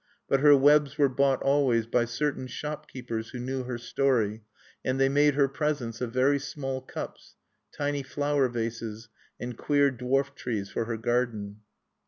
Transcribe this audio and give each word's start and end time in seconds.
But 0.27 0.39
her 0.39 0.57
webs 0.57 0.97
were 0.97 1.09
bought 1.09 1.43
always 1.43 1.85
by 1.85 2.05
certain 2.05 2.47
shopkeepers 2.47 3.29
who 3.29 3.37
knew 3.39 3.65
her 3.65 3.77
story; 3.77 4.41
and 4.83 4.99
they 4.99 5.09
made 5.09 5.35
her 5.35 5.47
presents 5.47 6.01
of 6.01 6.11
very 6.11 6.39
small 6.39 6.81
cups, 6.81 7.35
tiny 7.71 8.01
flower 8.01 8.49
vases, 8.49 9.09
and 9.39 9.55
queer 9.55 9.91
dwarf 9.91 10.33
trees 10.33 10.71
for 10.71 10.85
her 10.85 10.97
garden. 10.97 11.57